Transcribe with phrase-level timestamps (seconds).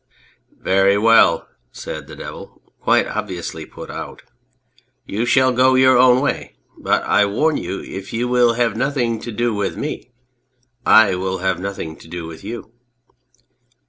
[0.69, 4.23] "Very well/' said the Devil, quite obviously put out,
[5.05, 9.19] "you shall go your own way; but I warn you, if you will have nothing
[9.19, 10.09] to do with me
[10.87, 12.71] I will have nothing to do with you